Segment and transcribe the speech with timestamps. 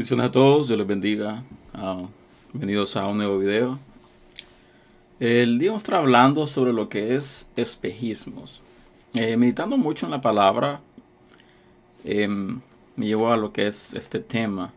[0.00, 1.42] Bendiciones a todos, Dios les bendiga.
[1.74, 2.06] Ah,
[2.54, 3.78] bienvenidos a un nuevo video.
[5.18, 8.62] El día vamos a estar hablando sobre lo que es espejismos.
[9.12, 10.80] Eh, meditando mucho en la palabra,
[12.02, 12.62] em,
[12.96, 14.72] me llevó a lo que es este tema.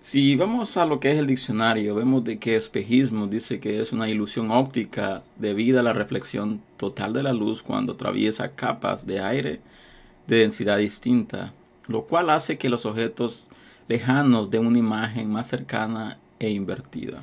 [0.00, 3.90] Si vamos a lo que es el diccionario, vemos de que espejismo dice que es
[3.92, 9.18] una ilusión óptica debido a la reflexión total de la luz cuando atraviesa capas de
[9.18, 9.60] aire
[10.28, 11.52] de densidad distinta,
[11.88, 13.47] lo cual hace que los objetos
[13.88, 17.22] lejanos den una imagen más cercana e invertida.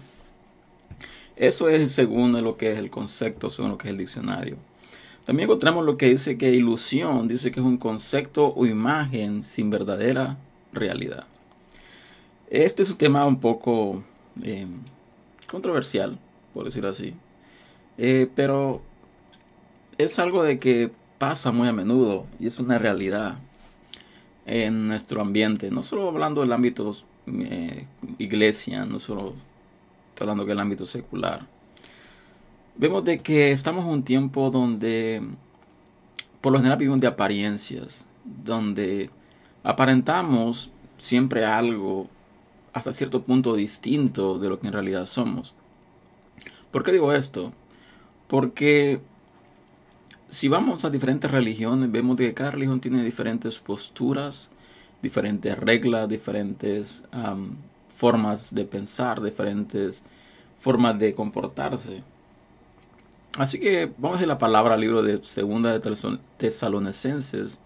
[1.36, 4.58] Eso es según lo que es el concepto, según lo que es el diccionario.
[5.26, 9.70] También encontramos lo que dice que ilusión, dice que es un concepto o imagen sin
[9.70, 10.38] verdadera
[10.72, 11.26] realidad.
[12.50, 14.04] Este es un tema un poco
[14.44, 14.68] eh,
[15.50, 16.18] controversial,
[16.54, 17.14] por decirlo así.
[17.98, 18.82] Eh, pero
[19.98, 23.40] es algo de que pasa muy a menudo y es una realidad
[24.46, 26.96] en nuestro ambiente, no solo hablando del ámbito
[27.28, 29.34] eh, iglesia, no solo
[30.20, 31.48] hablando del ámbito secular.
[32.78, 35.22] Vemos de que estamos en un tiempo donde
[36.42, 39.10] por lo general vivimos de apariencias, donde
[39.64, 42.08] aparentamos siempre algo
[42.74, 45.54] hasta cierto punto distinto de lo que en realidad somos.
[46.72, 47.54] ¿Por qué digo esto?
[48.28, 49.00] Porque
[50.30, 54.50] si vamos a diferentes religiones, vemos que cada religión tiene diferentes posturas,
[55.02, 57.04] diferentes reglas, diferentes
[57.90, 60.02] formas de pensar, diferentes
[60.60, 62.04] formas de comportarse.
[63.38, 65.96] Así que vamos a la palabra al libro de Segunda de
[66.38, 67.60] Tesalonicenses,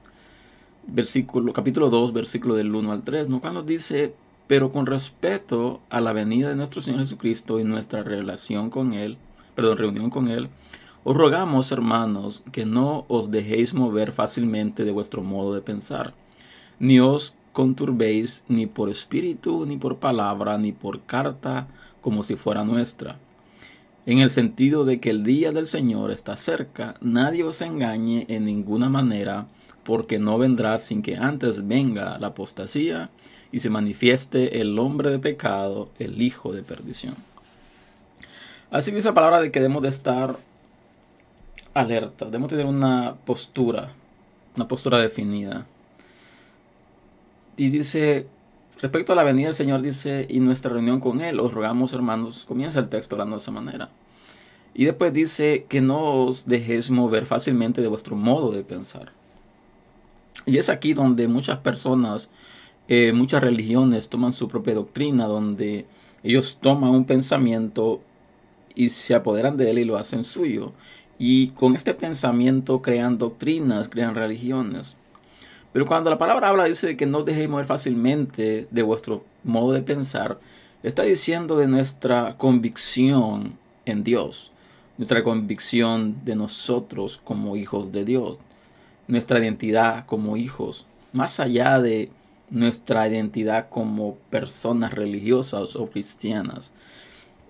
[0.87, 3.39] versículo, capítulo 2, versículo del 1 al 3, ¿no?
[3.39, 4.15] cuando dice,
[4.47, 9.17] pero con respeto a la venida de nuestro Señor Jesucristo y nuestra relación con Él,
[9.53, 10.49] perdón, reunión con Él,
[11.03, 16.13] os rogamos, hermanos, que no os dejéis mover fácilmente de vuestro modo de pensar,
[16.79, 21.67] ni os conturbéis ni por espíritu, ni por palabra, ni por carta,
[22.01, 23.17] como si fuera nuestra.
[24.05, 28.45] En el sentido de que el día del Señor está cerca, nadie os engañe en
[28.45, 29.47] ninguna manera,
[29.83, 33.09] porque no vendrá sin que antes venga la apostasía
[33.51, 37.15] y se manifieste el hombre de pecado, el hijo de perdición.
[38.71, 40.37] Así que esa palabra de que debemos de estar
[41.81, 43.93] alerta, debemos tener una postura,
[44.55, 45.65] una postura definida.
[47.57, 48.27] Y dice,
[48.81, 52.45] respecto a la venida del Señor, dice, y nuestra reunión con Él, os rogamos hermanos,
[52.47, 53.89] comienza el texto hablando de esa manera.
[54.73, 59.11] Y después dice que no os dejéis mover fácilmente de vuestro modo de pensar.
[60.45, 62.29] Y es aquí donde muchas personas,
[62.87, 65.85] eh, muchas religiones toman su propia doctrina, donde
[66.23, 68.01] ellos toman un pensamiento
[68.75, 70.71] y se apoderan de él y lo hacen suyo.
[71.19, 74.95] Y con este pensamiento crean doctrinas, crean religiones.
[75.73, 79.83] Pero cuando la palabra habla, dice que no dejéis mover fácilmente de vuestro modo de
[79.83, 80.39] pensar,
[80.81, 84.51] está diciendo de nuestra convicción en Dios,
[84.97, 88.39] nuestra convicción de nosotros como hijos de Dios,
[89.07, 92.09] nuestra identidad como hijos, más allá de
[92.49, 96.71] nuestra identidad como personas religiosas o cristianas.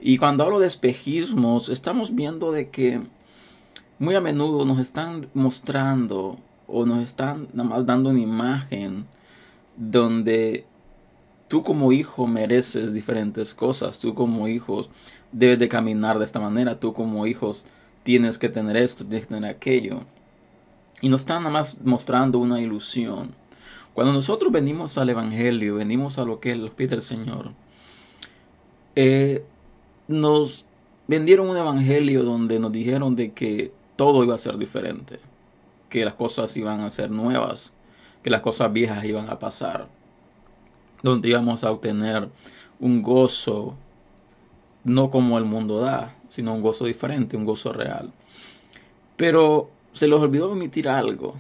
[0.02, 3.02] Y cuando hablo de espejismos, estamos viendo de que
[4.00, 6.38] muy a menudo nos están mostrando
[6.68, 9.06] o nos están nada más dando una imagen
[9.76, 10.66] donde
[11.50, 14.82] tú como hijo mereces diferentes cosas, tú como hijo
[15.32, 17.66] debes de caminar de esta manera, tú como hijos
[18.04, 20.04] tienes que tener esto, tienes que tener aquello.
[21.02, 23.32] Y nos están nada más mostrando una ilusión.
[23.94, 27.52] Cuando nosotros venimos al Evangelio, venimos a lo que es pies del Señor,
[28.96, 29.44] eh,
[30.08, 30.66] nos
[31.08, 35.20] vendieron un Evangelio donde nos dijeron de que todo iba a ser diferente,
[35.90, 37.74] que las cosas iban a ser nuevas,
[38.24, 39.90] que las cosas viejas iban a pasar,
[41.04, 42.30] donde íbamos a obtener
[42.80, 43.76] un gozo
[44.86, 48.14] no como el mundo da, sino un gozo diferente, un gozo real.
[49.18, 51.36] Pero se les olvidó omitir algo,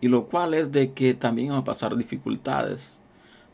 [0.00, 3.00] y lo cual es de que también vamos a pasar dificultades,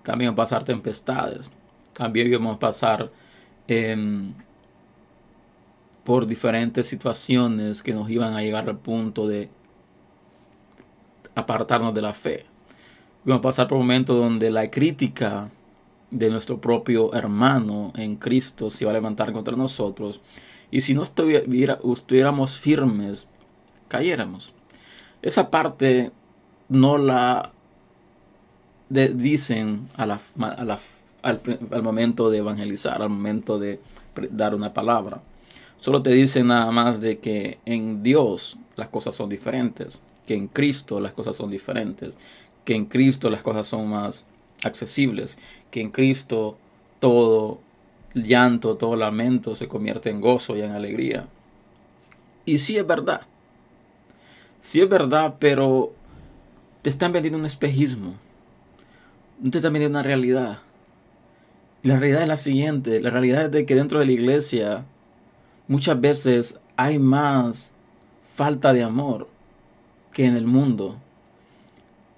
[0.03, 1.50] también vamos a pasar tempestades,
[1.95, 3.11] también vamos a pasar
[3.67, 4.35] em,
[6.11, 9.49] por diferentes situaciones que nos iban a llegar al punto de
[11.37, 12.47] apartarnos de la fe.
[13.25, 15.51] Vamos a pasar por momentos donde la crítica
[16.11, 20.21] de nuestro propio hermano en Cristo se iba a levantar contra nosotros.
[20.73, 23.29] Y si no estuviéramos firmes,
[23.87, 24.53] cayéramos.
[25.23, 26.11] Esa parte
[26.69, 27.53] no la
[28.89, 30.21] dicen a la,
[31.23, 31.41] al,
[31.71, 33.81] al momento de evangelizar, al momento de
[34.33, 35.23] dar una palabra.
[35.81, 40.47] Solo te dice nada más de que en Dios las cosas son diferentes, que en
[40.47, 42.17] Cristo las cosas son diferentes,
[42.67, 44.27] que en Cristo las cosas son más
[44.62, 45.38] accesibles,
[45.71, 46.59] que en Cristo
[46.99, 47.61] todo
[48.12, 51.29] llanto, todo lamento se convierte en gozo y en alegría.
[52.44, 53.23] Y sí es verdad.
[54.61, 55.94] Sí es verdad, pero
[56.83, 58.17] te están vendiendo un espejismo.
[59.41, 60.59] No te están vendiendo una realidad.
[61.83, 63.00] Y la realidad es la siguiente.
[63.00, 64.85] La realidad es de que dentro de la iglesia
[65.71, 67.73] muchas veces hay más
[68.35, 69.29] falta de amor
[70.13, 70.97] que en el mundo.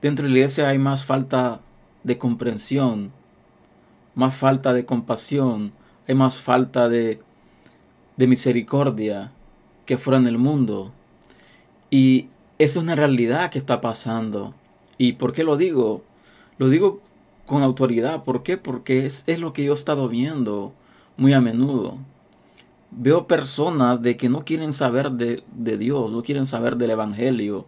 [0.01, 1.61] Dentro de la iglesia hay más falta
[2.03, 3.13] de comprensión,
[4.15, 5.75] más falta de compasión,
[6.09, 7.21] hay más falta de,
[8.17, 9.33] de misericordia
[9.85, 10.91] que fuera en el mundo.
[11.91, 12.29] Y
[12.59, 14.55] eso es una realidad que está pasando.
[14.97, 16.03] ¿Y por qué lo digo?
[16.57, 17.03] Lo digo
[17.45, 18.25] con autoridad.
[18.25, 18.57] ¿Por qué?
[18.57, 20.73] Porque es, es lo que yo he estado viendo
[21.19, 21.99] muy a menudo.
[22.95, 27.67] Veo personas de que no quieren saber de, de Dios, no quieren saber del Evangelio,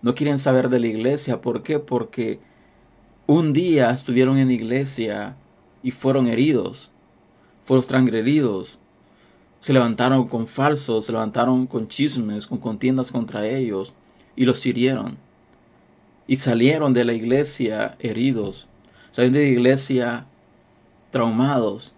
[0.00, 1.40] no quieren saber de la iglesia.
[1.40, 1.78] ¿Por qué?
[1.78, 2.40] Porque
[3.26, 5.36] un día estuvieron en iglesia
[5.82, 6.90] y fueron heridos,
[7.64, 8.78] fueron transgredidos,
[9.60, 13.92] se levantaron con falsos, se levantaron con chismes, con contiendas contra ellos
[14.34, 15.18] y los hirieron.
[16.26, 18.68] Y salieron de la iglesia heridos,
[19.12, 20.26] salieron de la iglesia
[21.10, 21.94] traumados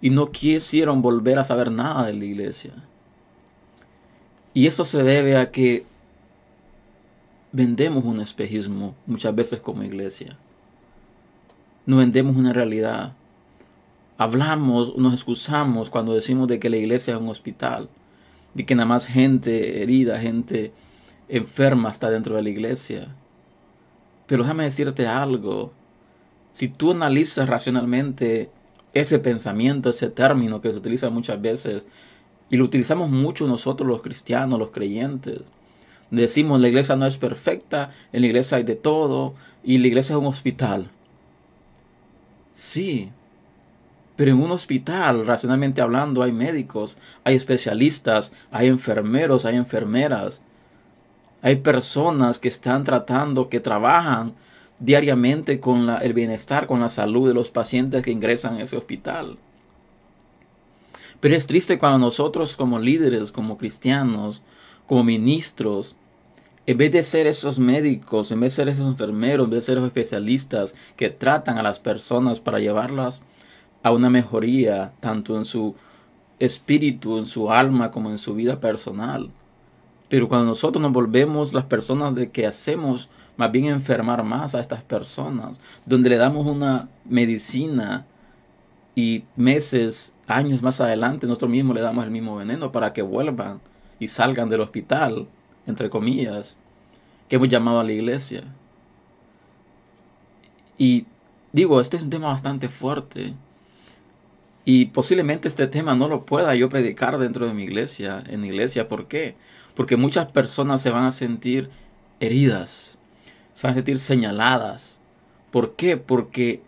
[0.00, 2.72] y no quisieron volver a saber nada de la iglesia.
[4.54, 5.86] Y eso se debe a que
[7.52, 10.36] vendemos un espejismo muchas veces como iglesia.
[11.86, 13.14] No vendemos una realidad.
[14.16, 17.88] Hablamos, nos excusamos cuando decimos de que la iglesia es un hospital,
[18.54, 20.72] de que nada más gente herida, gente
[21.28, 23.08] enferma está dentro de la iglesia.
[24.26, 25.72] Pero déjame decirte algo.
[26.52, 28.50] Si tú analizas racionalmente
[28.94, 31.86] ese pensamiento, ese término que se utiliza muchas veces,
[32.50, 35.42] y lo utilizamos mucho nosotros los cristianos, los creyentes,
[36.10, 40.14] Decimos la iglesia no es perfecta, en la iglesia hay de todo y la iglesia
[40.14, 40.90] es un hospital.
[42.52, 43.10] Sí,
[44.16, 50.40] pero en un hospital, racionalmente hablando, hay médicos, hay especialistas, hay enfermeros, hay enfermeras,
[51.42, 54.32] hay personas que están tratando, que trabajan
[54.80, 59.38] diariamente con el bienestar, con la salud de los pacientes que ingresan a ese hospital.
[61.20, 64.42] Pero es triste cuando nosotros como líderes, como cristianos,
[64.86, 65.96] como ministros,
[66.66, 69.66] en vez de ser esos médicos, en vez de ser esos enfermeros, en vez de
[69.66, 73.20] ser esos especialistas que tratan a las personas para llevarlas
[73.82, 75.74] a una mejoría, tanto en su
[76.38, 79.30] espíritu, en su alma, como en su vida personal.
[80.08, 83.08] Pero cuando nosotros nos volvemos las personas de que hacemos
[83.38, 88.04] más bien enfermar más a estas personas, donde le damos una medicina
[88.96, 93.60] y meses, años más adelante, nosotros mismos le damos el mismo veneno para que vuelvan
[94.00, 95.28] y salgan del hospital,
[95.68, 96.56] entre comillas,
[97.28, 98.42] que hemos llamado a la iglesia.
[100.76, 101.06] Y
[101.52, 103.34] digo, este es un tema bastante fuerte.
[104.64, 108.88] Y posiblemente este tema no lo pueda yo predicar dentro de mi iglesia, en iglesia.
[108.88, 109.36] ¿Por qué?
[109.76, 111.70] Porque muchas personas se van a sentir
[112.18, 112.97] heridas,
[113.58, 115.00] se van a sentir señaladas.
[115.50, 115.96] ¿Por qué?
[115.96, 116.62] Porque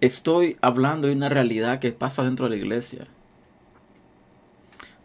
[0.00, 3.06] estoy hablando de una realidad que pasa dentro de la iglesia,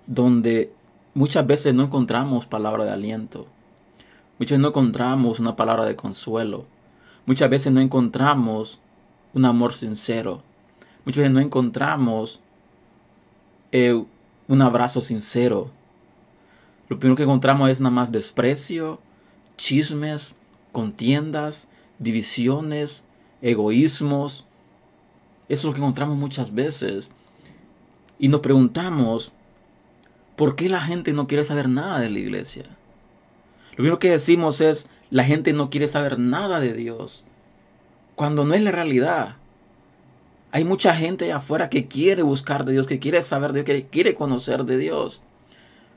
[0.08, 0.72] donde
[1.16, 3.46] Muchas veces no encontramos palabra de aliento.
[4.40, 6.66] Muchas veces no encontramos una palabra de consuelo.
[7.28, 8.80] Muchas veces no encontramos
[9.36, 10.42] un amor sincero.
[11.06, 12.42] Muchas veces no encontramos
[13.72, 14.04] eh,
[14.48, 15.70] un abrazo sincero.
[16.90, 19.00] Lo primero que encontramos es nada más desprecio,
[19.56, 20.34] chismes,
[20.74, 23.06] contiendas, divisiones,
[23.42, 24.46] egoísmos.
[25.48, 27.10] Eso es lo que encontramos muchas veces.
[28.20, 29.32] Y nos preguntamos,
[30.36, 32.64] ¿Por qué la gente no quiere saber nada de la iglesia?
[33.72, 37.26] Lo primero que decimos es, la gente no quiere saber nada de Dios,
[38.16, 39.38] cuando no es la realidad.
[40.52, 43.66] Hay mucha gente allá afuera que quiere buscar de Dios, que quiere saber de Dios,
[43.66, 45.22] que quiere conocer de Dios.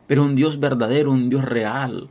[0.07, 2.09] Pero un Dios verdadero, un Dios real.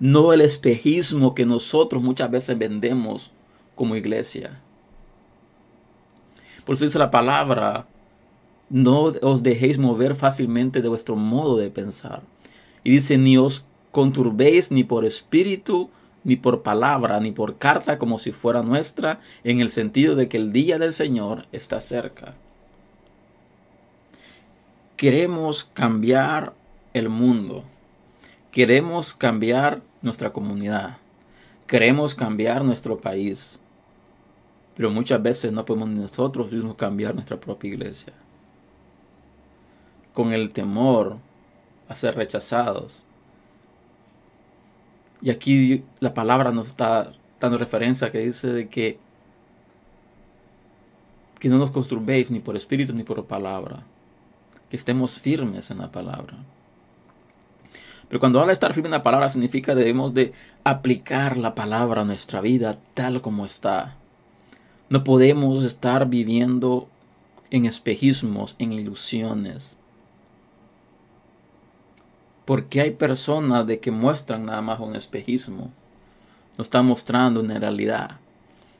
[0.00, 3.32] No el espejismo que nosotros muchas veces vendemos
[3.74, 4.60] como iglesia.
[6.64, 7.86] Por eso dice la palabra,
[8.70, 12.22] no os dejéis mover fácilmente de vuestro modo de pensar.
[12.84, 15.90] Y dice, ni os conturbéis ni por espíritu,
[16.24, 20.36] ni por palabra, ni por carta como si fuera nuestra, en el sentido de que
[20.36, 22.34] el día del Señor está cerca.
[24.96, 26.52] Queremos cambiar
[26.92, 27.64] el mundo.
[28.50, 30.98] Queremos cambiar nuestra comunidad.
[31.66, 33.60] Queremos cambiar nuestro país.
[34.74, 38.12] Pero muchas veces no podemos nosotros mismos cambiar nuestra propia iglesia
[40.14, 41.18] con el temor
[41.88, 43.04] a ser rechazados.
[45.20, 48.98] Y aquí la palabra nos está dando referencia que dice de que
[51.38, 53.84] que no nos construyéis ni por espíritu ni por palabra,
[54.70, 56.34] que estemos firmes en la palabra.
[58.08, 60.32] Pero cuando habla de estar firme en la palabra significa debemos de
[60.64, 63.96] aplicar la palabra a nuestra vida tal como está.
[64.88, 66.88] No podemos estar viviendo
[67.50, 69.76] en espejismos, en ilusiones.
[72.46, 75.70] Porque hay personas de que muestran nada más un espejismo.
[76.56, 78.12] No están mostrando una realidad.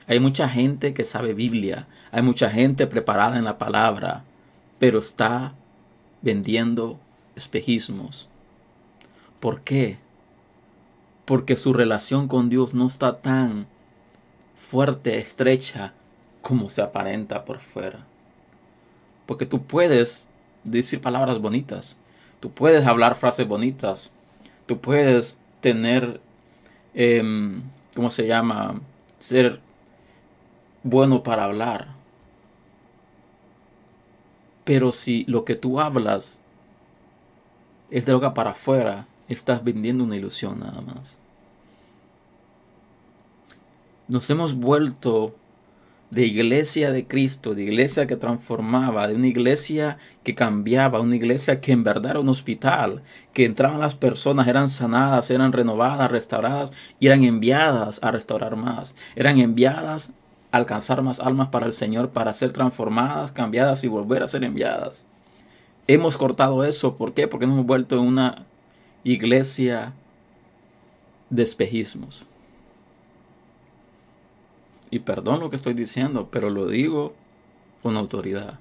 [0.06, 1.86] Hay mucha gente que sabe Biblia.
[2.10, 4.24] Hay mucha gente preparada en la palabra.
[4.78, 5.52] Pero está
[6.22, 6.98] vendiendo
[7.36, 8.28] espejismos.
[9.40, 9.98] ¿Por qué?
[11.24, 13.66] Porque su relación con Dios no está tan
[14.56, 15.92] fuerte, estrecha,
[16.42, 18.06] como se aparenta por fuera.
[19.26, 20.28] Porque tú puedes
[20.64, 21.96] decir palabras bonitas,
[22.40, 24.10] tú puedes hablar frases bonitas,
[24.66, 26.20] tú puedes tener,
[26.94, 27.62] eh,
[27.94, 28.80] ¿cómo se llama?
[29.18, 29.60] Ser
[30.82, 31.88] bueno para hablar.
[34.64, 36.40] Pero si lo que tú hablas
[37.90, 41.18] es de boca para afuera, estás vendiendo una ilusión nada más.
[44.08, 45.34] Nos hemos vuelto
[46.10, 51.60] de iglesia de Cristo, de iglesia que transformaba, de una iglesia que cambiaba, una iglesia
[51.60, 53.02] que en verdad era un hospital,
[53.34, 58.94] que entraban las personas, eran sanadas, eran renovadas, restauradas y eran enviadas a restaurar más,
[59.16, 60.12] eran enviadas
[60.50, 64.44] a alcanzar más almas para el Señor, para ser transformadas, cambiadas y volver a ser
[64.44, 65.04] enviadas.
[65.86, 67.28] Hemos cortado eso, ¿por qué?
[67.28, 68.46] Porque nos hemos vuelto en una
[69.04, 69.92] iglesia
[71.30, 72.26] de espejismos.
[74.90, 77.14] Y perdón lo que estoy diciendo, pero lo digo
[77.82, 78.58] con autoridad.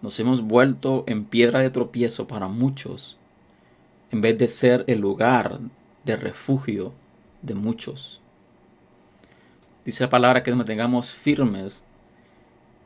[0.00, 3.16] Nos hemos vuelto en piedra de tropiezo para muchos,
[4.12, 5.58] en vez de ser el lugar
[6.04, 6.92] de refugio
[7.42, 8.20] de muchos.
[9.84, 11.82] Dice la palabra que nos mantengamos firmes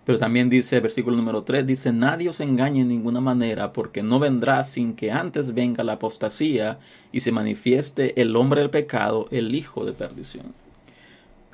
[0.05, 4.19] pero también dice, versículo número 3, dice, nadie os engañe en ninguna manera, porque no
[4.19, 6.81] vendrá sin que antes venga la apostasía
[7.13, 10.55] y se manifieste el hombre del pecado, el hijo de perdición.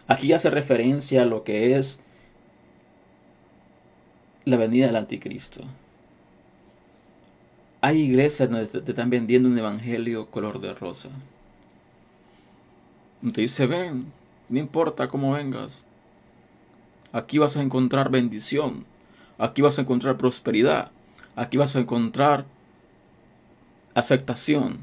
[0.06, 2.00] Aquí hace referencia a lo que es
[4.46, 5.60] la venida del anticristo.
[7.82, 11.10] Hay iglesias donde te están vendiendo un evangelio color de rosa.
[13.34, 14.10] Te dice, ven,
[14.48, 15.84] no importa cómo vengas,
[17.18, 18.84] Aquí vas a encontrar bendición.
[19.38, 20.92] Aquí vas a encontrar prosperidad.
[21.34, 22.46] Aquí vas a encontrar
[23.94, 24.78] aceptación.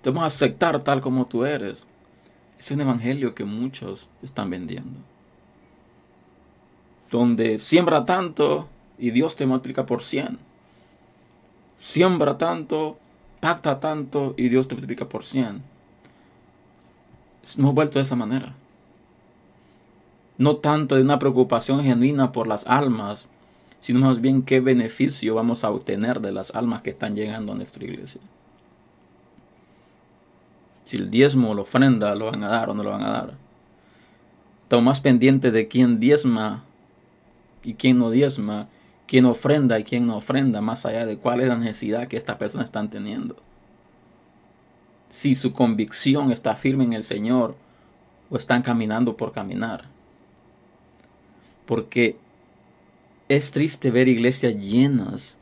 [0.00, 1.84] Te vamos a aceptar tal como tú eres.
[2.56, 5.00] Es un evangelio que muchos están vendiendo.
[7.10, 10.38] Donde siembra tanto y Dios te multiplica por cien.
[11.76, 12.96] Siembra tanto,
[13.40, 15.62] pacta tanto y Dios te multiplica por cien.
[17.58, 18.54] Hemos vuelto de esa manera
[20.38, 23.28] no tanto de una preocupación genuina por las almas,
[23.80, 27.56] sino más bien qué beneficio vamos a obtener de las almas que están llegando a
[27.56, 28.20] nuestra iglesia.
[30.84, 33.10] Si el diezmo o la ofrenda lo van a dar o no lo van a
[33.10, 33.34] dar.
[34.62, 36.64] Estamos más pendientes de quién diezma
[37.62, 38.68] y quién no diezma,
[39.06, 42.36] quién ofrenda y quién no ofrenda, más allá de cuál es la necesidad que estas
[42.36, 43.36] personas están teniendo.
[45.08, 47.56] Si su convicción está firme en el Señor
[48.30, 49.95] o están caminando por caminar.
[51.66, 52.16] Porque
[53.28, 55.36] es triste ver iglesias llenas,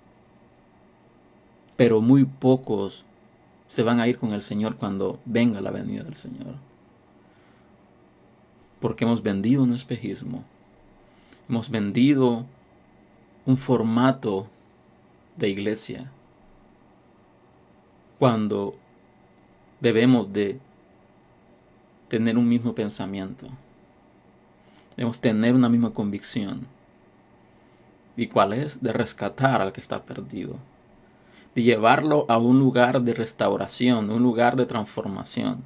[1.76, 3.04] pero muy pocos
[3.68, 6.54] se van a ir con el Señor cuando venga la venida del Señor.
[8.80, 10.44] Porque hemos vendido un espejismo.
[11.48, 12.46] Hemos vendido
[13.46, 14.46] un formato
[15.36, 16.10] de iglesia.
[18.18, 18.76] Cuando
[19.80, 20.58] debemos de
[22.08, 23.48] tener un mismo pensamiento.
[24.96, 26.66] Debemos tener una misma convicción.
[28.16, 28.82] ¿Y cuál es?
[28.82, 30.56] De rescatar al que está perdido.
[31.54, 35.64] De llevarlo a un lugar de restauración, un lugar de transformación.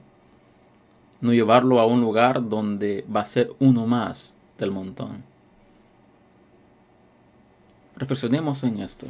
[1.21, 5.25] No llevarlo a un lugar donde va a ser uno más del montón.
[7.97, 9.07] Reflexionemos en esto.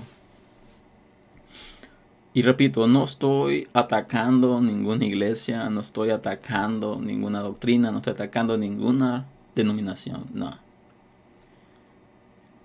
[2.32, 8.56] Y repito, no estoy atacando ninguna iglesia, no estoy atacando ninguna doctrina, no estoy atacando
[8.56, 9.26] ninguna
[9.62, 10.50] denominación, no.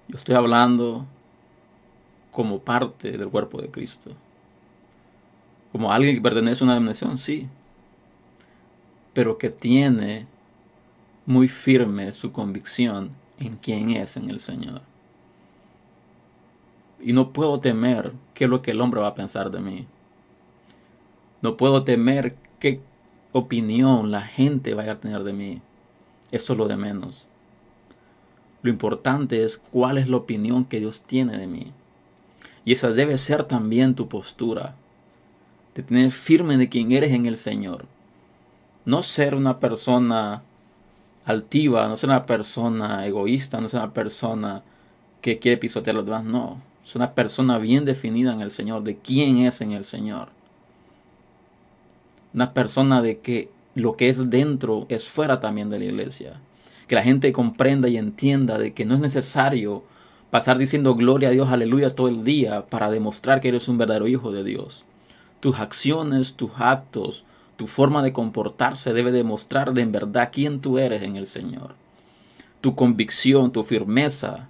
[0.07, 1.05] Yo estoy hablando
[2.31, 4.11] como parte del cuerpo de Cristo.
[5.71, 7.47] Como alguien que pertenece a una denominación, sí.
[9.13, 10.27] Pero que tiene
[11.25, 14.81] muy firme su convicción en quién es en el Señor.
[16.99, 19.87] Y no puedo temer qué es lo que el hombre va a pensar de mí.
[21.41, 22.81] No puedo temer qué
[23.31, 25.61] opinión la gente vaya a tener de mí.
[26.33, 27.27] Eso es lo de menos.
[28.63, 31.71] Lo importante es cuál es la opinión que Dios tiene de mí.
[32.65, 34.73] Y esa debe ser también tu postura.
[35.75, 37.85] De tener firme de quién eres en el Señor.
[38.83, 40.41] No ser una persona
[41.23, 44.63] altiva, no ser una persona egoísta, no ser una persona
[45.21, 46.23] que quiere pisotear a los demás.
[46.23, 46.59] No.
[46.83, 50.29] Es una persona bien definida en el Señor, de quién es en el Señor.
[52.33, 56.39] Una persona de que lo que es dentro es fuera también de la iglesia
[56.87, 59.83] que la gente comprenda y entienda de que no es necesario
[60.29, 64.07] pasar diciendo gloria a Dios, aleluya todo el día para demostrar que eres un verdadero
[64.07, 64.83] hijo de Dios.
[65.39, 67.25] Tus acciones, tus actos,
[67.55, 71.75] tu forma de comportarse debe demostrar de en verdad quién tú eres en el Señor.
[72.61, 74.47] Tu convicción, tu firmeza.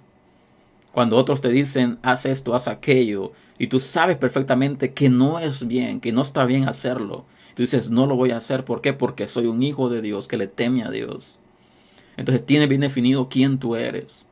[0.92, 5.66] Cuando otros te dicen, haz esto, haz aquello, y tú sabes perfectamente que no es
[5.66, 7.24] bien, que no está bien hacerlo.
[7.54, 8.64] Tú dices, no lo voy a hacer.
[8.64, 8.92] ¿Por qué?
[8.92, 11.38] Porque soy un hijo de Dios que le teme a Dios.
[12.16, 14.26] Entonces tienes bien definido quién tú eres.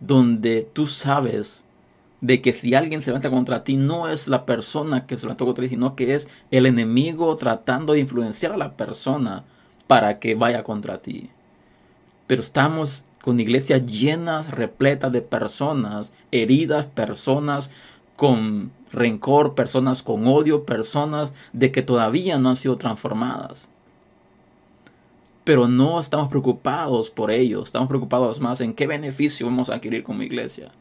[0.00, 1.64] Donde tú sabes
[2.20, 5.44] de que si alguien se levanta contra ti, no es la persona que se levanta
[5.44, 9.44] contra ti, sino que es el enemigo tratando de influenciar a la persona
[9.86, 11.28] para que vaya contra ti.
[12.26, 17.70] Pero estamos con iglesias llenas, repletas de personas heridas, personas
[18.16, 23.68] con rencor, personas con odio, personas de que todavía no han sido transformadas
[25.44, 30.02] pero no estamos preocupados por ello, estamos preocupados más en qué beneficio vamos a adquirir
[30.02, 30.72] como iglesia.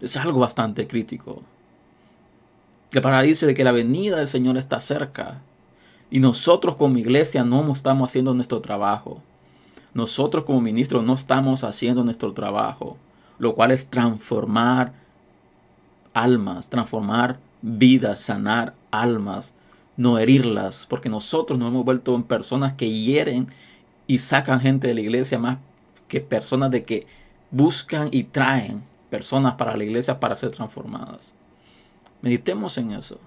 [0.00, 1.42] Es algo bastante crítico.
[2.92, 5.42] La palabra dice de que la venida del Señor está cerca
[6.10, 9.20] y nosotros como iglesia no estamos haciendo nuestro trabajo.
[9.92, 12.96] Nosotros como ministros no estamos haciendo nuestro trabajo,
[13.38, 14.94] lo cual es transformar
[16.22, 19.54] almas, transformar vidas, sanar almas,
[19.96, 23.48] no herirlas, porque nosotros nos hemos vuelto en personas que hieren
[24.06, 25.58] y sacan gente de la iglesia más
[26.08, 27.06] que personas de que
[27.50, 31.34] buscan y traen personas para la iglesia para ser transformadas.
[32.22, 33.20] Meditemos en eso.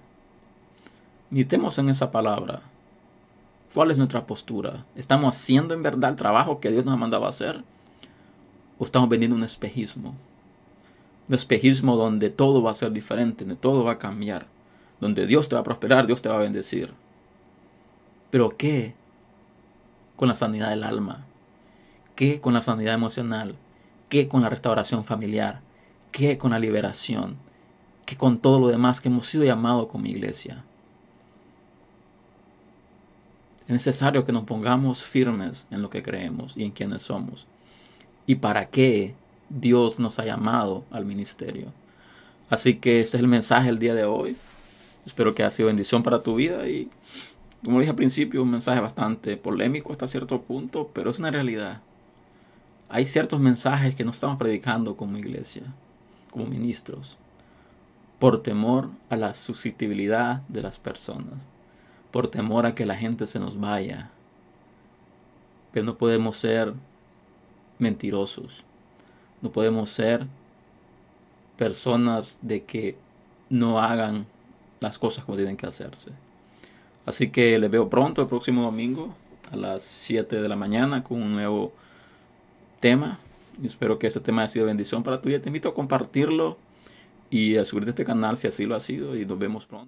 [1.30, 2.62] Meditemos en esa palabra.
[3.74, 4.86] ¿Cuál es nuestra postura?
[4.96, 7.64] ¿Estamos haciendo en verdad el trabajo que Dios nos ha mandado hacer?
[8.78, 10.16] ¿O estamos vendiendo un espejismo?
[11.28, 14.48] Un espejismo donde todo va a ser diferente, donde todo va a cambiar
[15.02, 16.94] donde Dios te va a prosperar, Dios te va a bendecir.
[18.30, 18.94] Pero ¿qué
[20.16, 21.26] con la sanidad del alma?
[22.16, 23.56] ¿Qué con la sanidad emocional?
[24.08, 25.60] ¿Qué con la restauración familiar?
[26.12, 27.36] ¿Qué con la liberación?
[28.06, 30.64] ¿Qué con todo lo demás que hemos sido llamados como iglesia?
[33.62, 37.48] Es necesario que nos pongamos firmes en lo que creemos y en quienes somos.
[38.28, 39.16] ¿Y para qué
[39.60, 41.74] Dios nos ha llamado al ministerio?
[42.50, 44.36] Así que este es el mensaje del día de hoy.
[45.06, 46.90] Espero que haya sido bendición para tu vida y,
[47.64, 51.82] como dije al principio, un mensaje bastante polémico hasta cierto punto, pero es una realidad.
[52.90, 55.64] Hay ciertos mensajes que no estamos predicando como iglesia,
[56.30, 57.18] como ministros,
[58.20, 61.48] por temor a la susceptibilidad de las personas,
[62.12, 64.12] por temor a que la gente se nos vaya.
[65.72, 66.74] Pero no podemos ser
[67.80, 68.66] mentirosos,
[69.42, 70.26] no podemos ser
[71.58, 72.96] personas de que
[73.50, 74.26] no hagan
[74.80, 76.12] las cosas como tienen que hacerse.
[77.06, 79.16] Así que les veo pronto el próximo domingo
[79.52, 81.74] a las 7 de la mañana con un nuevo
[82.80, 83.20] tema.
[83.64, 85.40] Espero que este tema haya sido bendición para tu vida.
[85.40, 86.58] Te invito a compartirlo
[87.30, 89.80] y a subirte a este canal si así lo ha sido y nos vemos pronto.